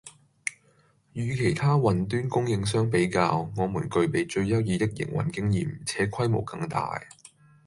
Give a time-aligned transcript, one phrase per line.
[1.13, 6.99] 與其他雲端供應商比較，我們具備最優異的營運經驗且規模更大